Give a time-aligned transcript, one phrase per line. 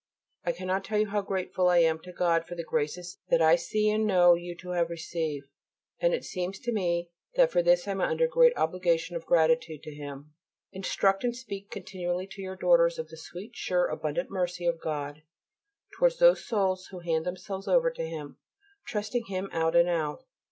[0.43, 3.55] I cannot tell you how grateful I feel to God for the graces that I
[3.55, 5.45] see and know you to have received,
[5.99, 9.27] and it seems to me that for this I am under a great obligation of
[9.27, 10.33] gratitude to Him.
[10.71, 15.21] Instruct, and speak continually to your daughters of the sweet, sure, abundant mercy of God
[15.95, 18.37] towards those souls who hand themselves over to Him,
[18.87, 20.25] trusting Him out and out.